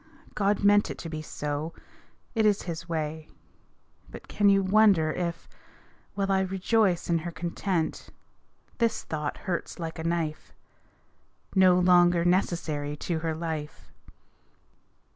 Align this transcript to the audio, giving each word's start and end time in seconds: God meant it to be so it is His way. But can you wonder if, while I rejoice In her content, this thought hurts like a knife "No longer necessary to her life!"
God 0.33 0.63
meant 0.63 0.89
it 0.89 0.97
to 0.97 1.09
be 1.09 1.21
so 1.21 1.75
it 2.33 2.43
is 2.43 2.63
His 2.63 2.89
way. 2.89 3.27
But 4.09 4.27
can 4.27 4.49
you 4.49 4.63
wonder 4.63 5.11
if, 5.13 5.47
while 6.15 6.31
I 6.31 6.39
rejoice 6.39 7.07
In 7.07 7.19
her 7.19 7.29
content, 7.29 8.09
this 8.79 9.03
thought 9.03 9.37
hurts 9.45 9.77
like 9.77 9.99
a 9.99 10.03
knife 10.03 10.53
"No 11.53 11.77
longer 11.77 12.25
necessary 12.25 12.97
to 12.97 13.19
her 13.19 13.35
life!" 13.35 13.91